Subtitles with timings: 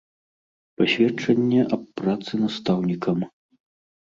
[0.81, 3.17] Пасведчанне аб працы настаўнікам.